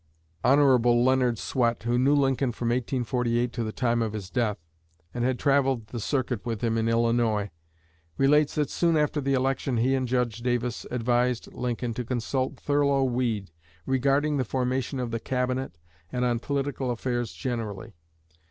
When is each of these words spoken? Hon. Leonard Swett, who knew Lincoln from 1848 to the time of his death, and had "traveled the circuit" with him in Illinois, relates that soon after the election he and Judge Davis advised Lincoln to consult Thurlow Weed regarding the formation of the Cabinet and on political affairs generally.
Hon. 0.43 0.81
Leonard 0.81 1.37
Swett, 1.37 1.83
who 1.83 1.99
knew 1.99 2.15
Lincoln 2.15 2.51
from 2.53 2.69
1848 2.69 3.53
to 3.53 3.63
the 3.63 3.71
time 3.71 4.01
of 4.01 4.13
his 4.13 4.31
death, 4.31 4.57
and 5.13 5.23
had 5.23 5.37
"traveled 5.37 5.85
the 5.89 5.99
circuit" 5.99 6.43
with 6.43 6.61
him 6.63 6.75
in 6.75 6.89
Illinois, 6.89 7.51
relates 8.17 8.55
that 8.55 8.71
soon 8.71 8.97
after 8.97 9.21
the 9.21 9.35
election 9.35 9.77
he 9.77 9.93
and 9.93 10.07
Judge 10.07 10.39
Davis 10.39 10.87
advised 10.89 11.53
Lincoln 11.53 11.93
to 11.93 12.03
consult 12.03 12.59
Thurlow 12.59 13.03
Weed 13.03 13.51
regarding 13.85 14.37
the 14.37 14.43
formation 14.43 14.99
of 14.99 15.11
the 15.11 15.19
Cabinet 15.19 15.77
and 16.11 16.25
on 16.25 16.39
political 16.39 16.89
affairs 16.89 17.31
generally. 17.31 17.93